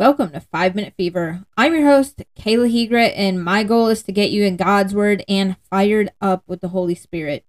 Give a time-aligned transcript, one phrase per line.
[0.00, 1.44] Welcome to Five Minute Fever.
[1.58, 5.22] I'm your host, Kayla Hegret, and my goal is to get you in God's Word
[5.28, 7.44] and fired up with the Holy Spirit.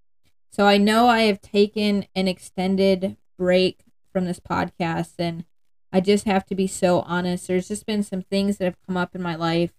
[0.51, 5.45] So I know I have taken an extended break from this podcast, and
[5.93, 7.47] I just have to be so honest.
[7.47, 9.71] There's just been some things that have come up in my life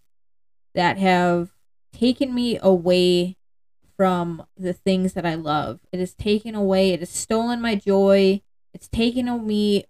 [0.75, 1.50] that have
[1.93, 3.36] taken me away
[3.98, 5.80] from the things that I love.
[5.93, 8.41] It has taken away, it has stolen my joy.
[8.73, 9.84] It's taken me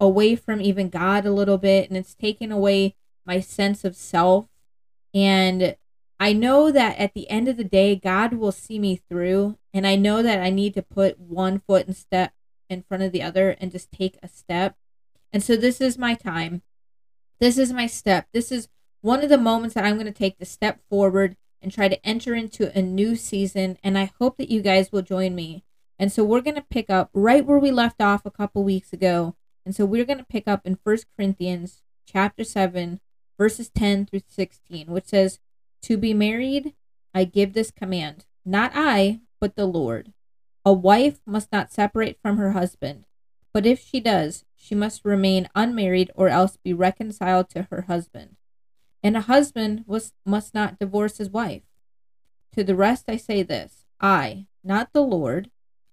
[0.00, 2.94] away from even God a little bit and it's taken away
[3.26, 4.46] my sense of self.
[5.14, 5.76] And
[6.20, 9.58] I know that at the end of the day, God will see me through.
[9.72, 12.32] And I know that I need to put one foot and step
[12.68, 14.76] in front of the other and just take a step.
[15.32, 16.62] And so this is my time.
[17.38, 18.26] This is my step.
[18.32, 18.68] This is
[19.00, 22.04] one of the moments that I'm going to take the step forward and try to
[22.06, 23.78] enter into a new season.
[23.84, 25.64] And I hope that you guys will join me.
[25.98, 28.92] And so we're going to pick up right where we left off a couple weeks
[28.92, 29.36] ago
[29.68, 33.00] and so we're going to pick up in First Corinthians chapter 7,
[33.36, 35.40] verses 10 through 16, which says,
[35.82, 36.72] To be married,
[37.14, 40.14] I give this command, not I, but the Lord.
[40.64, 43.04] A wife must not separate from her husband,
[43.52, 48.36] but if she does, she must remain unmarried or else be reconciled to her husband.
[49.02, 51.64] And a husband was, must not divorce his wife.
[52.52, 55.50] To the rest I say this I, not the Lord,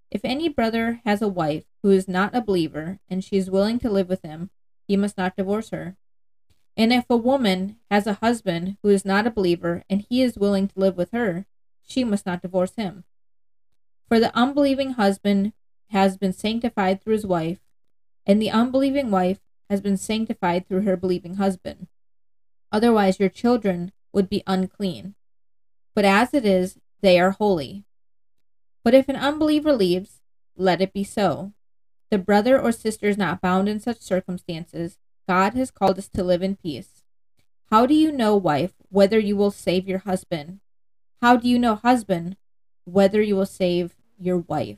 [0.10, 3.78] if any brother has a wife who is not a believer and she is willing
[3.78, 4.50] to live with him,
[4.88, 5.96] he must not divorce her.
[6.76, 10.36] And if a woman has a husband who is not a believer and he is
[10.36, 11.46] willing to live with her,
[11.84, 13.04] she must not divorce him.
[14.08, 15.54] For the unbelieving husband
[15.92, 17.60] has been sanctified through his wife,
[18.26, 21.86] and the unbelieving wife has been sanctified through her believing husband.
[22.72, 25.14] Otherwise, your children would be unclean.
[25.94, 27.84] But as it is, they are holy.
[28.84, 30.22] But if an unbeliever leaves,
[30.58, 31.54] let it be so.
[32.12, 34.98] The brother or sister is not bound in such circumstances.
[35.28, 37.04] God has called us to live in peace.
[37.72, 40.60] How do you know, wife, whether you will save your husband?
[41.22, 42.38] How do you know, husband,
[42.84, 44.78] whether you will save your wife?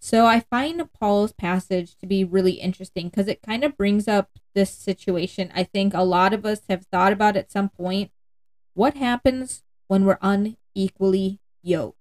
[0.00, 4.30] So I find Paul's passage to be really interesting because it kind of brings up
[4.54, 5.50] this situation.
[5.54, 8.12] I think a lot of us have thought about at some point.
[8.74, 11.97] What happens when we're unequally yoked?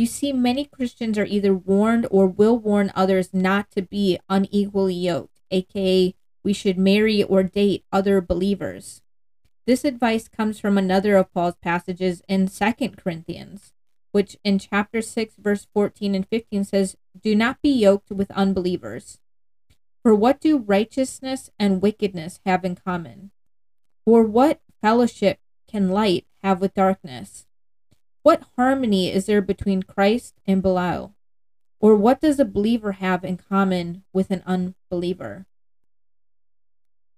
[0.00, 4.94] You see, many Christians are either warned or will warn others not to be unequally
[4.94, 9.02] yoked, aka, we should marry or date other believers.
[9.66, 13.74] This advice comes from another of Paul's passages in 2 Corinthians,
[14.10, 19.18] which in chapter 6, verse 14 and 15 says, Do not be yoked with unbelievers.
[20.02, 23.32] For what do righteousness and wickedness have in common?
[24.06, 25.40] Or what fellowship
[25.70, 27.44] can light have with darkness?
[28.22, 31.14] What harmony is there between Christ and Belial?
[31.80, 35.46] Or what does a believer have in common with an unbeliever?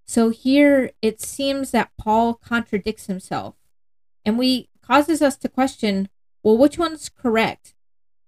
[0.06, 3.56] So here it seems that Paul contradicts himself.
[4.24, 6.08] And we causes us to question,
[6.42, 7.74] well, which one's correct?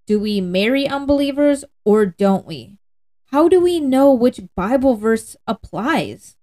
[0.06, 2.78] Do we marry unbelievers or don't we?
[3.30, 6.36] How do we know which Bible verse applies?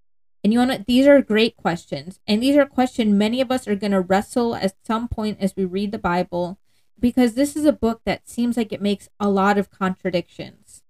[0.43, 2.19] And you want to, these are great questions.
[2.25, 5.55] And these are questions many of us are going to wrestle at some point as
[5.55, 6.57] we read the Bible
[6.99, 10.83] because this is a book that seems like it makes a lot of contradictions.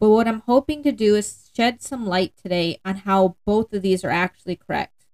[0.00, 3.82] But what I'm hoping to do is shed some light today on how both of
[3.82, 5.06] these are actually correct.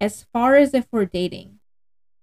[0.00, 1.60] As far as if we're dating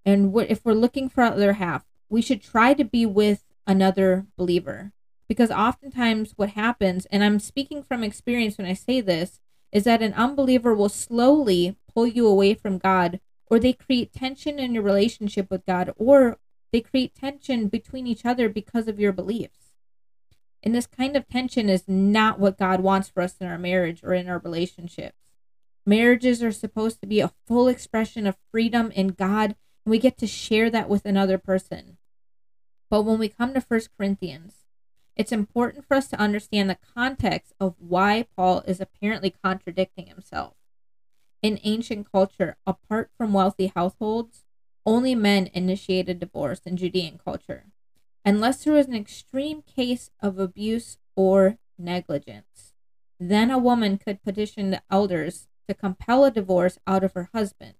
[0.05, 4.25] and what if we're looking for other half, we should try to be with another
[4.35, 4.91] believer.
[5.27, 9.39] Because oftentimes what happens, and I'm speaking from experience when I say this,
[9.71, 13.19] is that an unbeliever will slowly pull you away from God,
[13.49, 16.37] or they create tension in your relationship with God, or
[16.71, 19.71] they create tension between each other because of your beliefs.
[20.63, 24.01] And this kind of tension is not what God wants for us in our marriage
[24.03, 25.17] or in our relationships.
[25.85, 30.17] Marriages are supposed to be a full expression of freedom in God, and we get
[30.17, 31.97] to share that with another person.
[32.89, 34.65] But when we come to First Corinthians,
[35.17, 40.53] it's important for us to understand the context of why Paul is apparently contradicting himself.
[41.41, 44.43] In ancient culture, apart from wealthy households,
[44.85, 47.65] only men initiated divorce in Judean culture,
[48.23, 52.73] unless there was an extreme case of abuse or negligence.
[53.19, 57.73] Then a woman could petition the elders to compel a divorce out of her husband.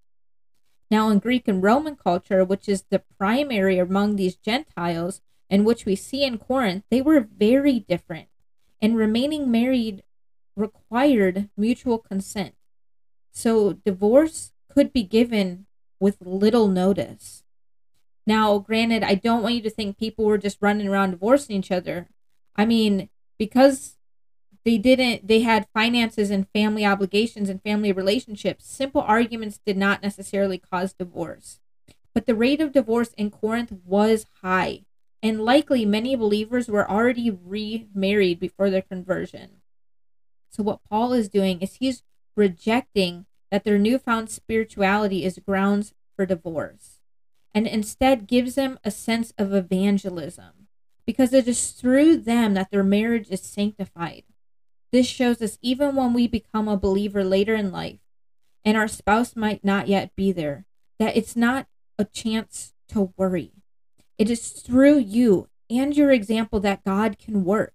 [0.90, 5.86] Now, in Greek and Roman culture, which is the primary among these Gentiles, and which
[5.86, 8.28] we see in Corinth, they were very different,
[8.82, 10.04] and remaining married
[10.56, 12.56] required mutual consent.
[13.32, 15.68] So divorce could be given
[16.00, 17.44] with little notice.
[18.26, 21.72] Now, granted, I don't want you to think people were just running around divorcing each
[21.72, 22.10] other.
[22.56, 23.98] I mean, because
[24.68, 30.04] they didn't they had finances and family obligations and family relationships simple arguments did not
[30.04, 31.62] necessarily cause divorce
[32.14, 34.82] but the rate of divorce in corinth was high
[35.22, 39.62] and likely many believers were already remarried before their conversion
[40.50, 42.04] so what paul is doing is he's
[42.36, 47.02] rejecting that their newfound spirituality is grounds for divorce
[47.54, 50.68] and instead gives them a sense of evangelism
[51.06, 54.24] because it is through them that their marriage is sanctified
[54.92, 58.00] this shows us even when we become a believer later in life
[58.68, 60.66] and our spouse might not yet be there,
[61.00, 61.68] that it's not
[61.98, 63.57] a chance to worry.
[64.18, 67.74] It is through you and your example that God can work.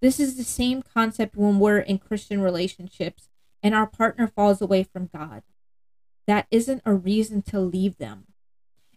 [0.00, 3.28] This is the same concept when we're in Christian relationships
[3.62, 5.42] and our partner falls away from God.
[6.26, 8.26] That isn't a reason to leave them.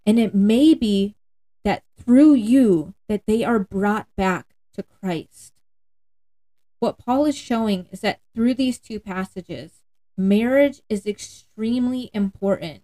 [0.04, 1.16] And it may be
[1.64, 5.54] that through you that they are brought back to Christ.
[6.78, 9.82] What Paul is showing is that through these two passages,
[10.16, 12.82] marriage is extremely important.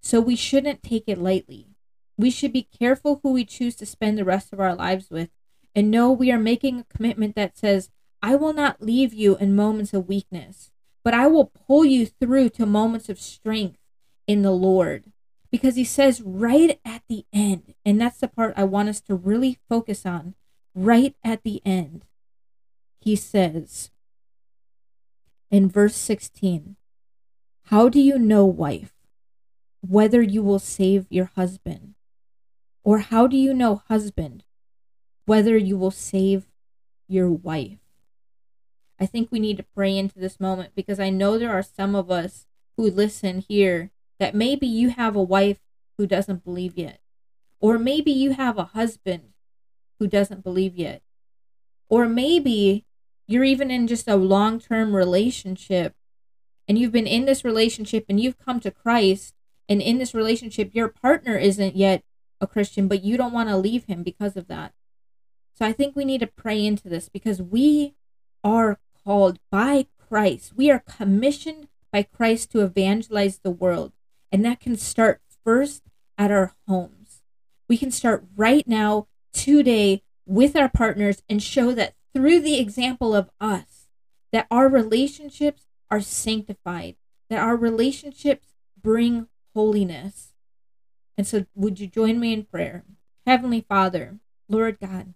[0.00, 1.73] So we shouldn't take it lightly.
[2.16, 5.30] We should be careful who we choose to spend the rest of our lives with
[5.74, 7.90] and know we are making a commitment that says,
[8.22, 10.70] I will not leave you in moments of weakness,
[11.02, 13.78] but I will pull you through to moments of strength
[14.26, 15.12] in the Lord.
[15.50, 19.14] Because he says right at the end, and that's the part I want us to
[19.14, 20.34] really focus on,
[20.74, 22.06] right at the end
[23.04, 23.90] he says
[25.50, 26.76] in verse 16,
[27.64, 28.94] How do you know, wife,
[29.82, 31.94] whether you will save your husband?
[32.84, 34.44] Or how do you know, husband,
[35.24, 36.44] whether you will save
[37.08, 37.78] your wife?
[39.00, 41.96] I think we need to pray into this moment because I know there are some
[41.96, 42.46] of us
[42.76, 43.90] who listen here
[44.20, 45.58] that maybe you have a wife
[45.98, 47.00] who doesn't believe yet.
[47.58, 49.32] Or maybe you have a husband
[49.98, 51.02] who doesn't believe yet.
[51.88, 52.84] Or maybe
[53.26, 55.94] you're even in just a long term relationship
[56.68, 59.34] and you've been in this relationship and you've come to Christ,
[59.68, 62.02] and in this relationship, your partner isn't yet
[62.44, 64.72] a Christian, but you don't want to leave him because of that.
[65.58, 67.94] So I think we need to pray into this because we
[68.42, 70.52] are called by Christ.
[70.56, 73.92] We are commissioned by Christ to evangelize the world.
[74.30, 75.82] And that can start first
[76.18, 77.22] at our homes.
[77.68, 83.14] We can start right now, today, with our partners and show that through the example
[83.14, 83.88] of us
[84.32, 86.96] that our relationships are sanctified,
[87.30, 88.48] that our relationships
[88.80, 90.33] bring holiness.
[91.16, 92.84] And so, would you join me in prayer?
[93.26, 94.18] Heavenly Father,
[94.48, 95.14] Lord God,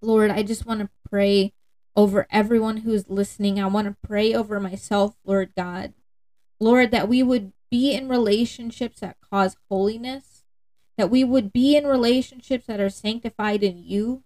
[0.00, 1.52] Lord, I just want to pray
[1.96, 3.58] over everyone who is listening.
[3.58, 5.94] I want to pray over myself, Lord God.
[6.60, 10.44] Lord, that we would be in relationships that cause holiness,
[10.96, 14.22] that we would be in relationships that are sanctified in you,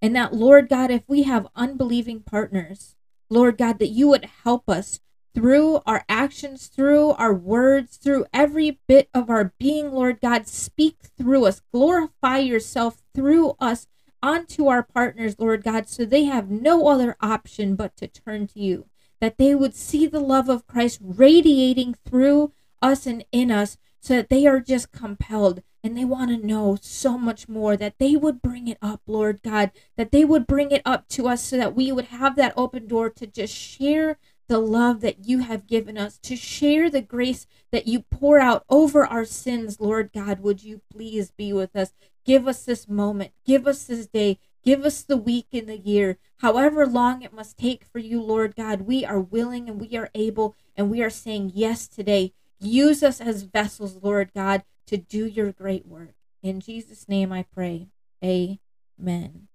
[0.00, 2.96] and that, Lord God, if we have unbelieving partners,
[3.28, 5.00] Lord God, that you would help us
[5.34, 10.46] through our actions, through our words, through every bit of our being, Lord God.
[10.46, 13.86] Speak through us, glorify yourself through us
[14.22, 18.60] onto our partners, Lord God, so they have no other option but to turn to
[18.60, 18.86] you.
[19.20, 24.16] That they would see the love of Christ radiating through us and in us, so
[24.16, 28.16] that they are just compelled and they want to know so much more that they
[28.16, 31.56] would bring it up, Lord God, that they would bring it up to us so
[31.56, 35.66] that we would have that open door to just share the love that you have
[35.66, 40.40] given us, to share the grace that you pour out over our sins, Lord God.
[40.40, 41.92] Would you please be with us?
[42.24, 46.18] Give us this moment, give us this day, give us the week and the year,
[46.38, 48.82] however long it must take for you, Lord God.
[48.82, 52.32] We are willing and we are able, and we are saying yes today.
[52.58, 56.14] Use us as vessels, Lord God, to do your great work.
[56.42, 57.88] In Jesus' name I pray.
[58.22, 59.48] Amen.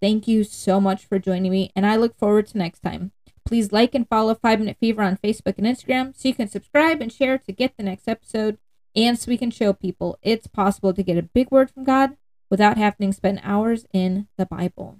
[0.00, 3.12] Thank you so much for joining me, and I look forward to next time.
[3.52, 7.02] Please like and follow 5 Minute Fever on Facebook and Instagram so you can subscribe
[7.02, 8.56] and share to get the next episode
[8.96, 12.16] and so we can show people it's possible to get a big word from God
[12.48, 14.96] without having to spend hours in the Bible.